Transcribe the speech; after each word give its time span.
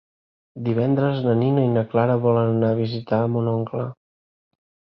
Divendres 0.69 1.19
na 1.27 1.35
Nina 1.41 1.67
i 1.67 1.75
na 1.75 1.85
Clara 1.93 2.17
volen 2.25 2.51
anar 2.55 2.73
a 2.73 2.81
visitar 2.81 3.23
mon 3.37 3.53
oncle. 3.55 3.87